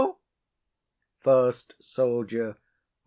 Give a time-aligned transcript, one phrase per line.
[1.19, 2.57] FIRST SOLDIER.